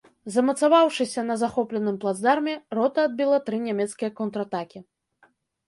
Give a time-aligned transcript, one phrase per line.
[0.35, 4.85] Замацаваўшыся на захопленым плацдарме, рота адбіла тры нямецкія контратакі.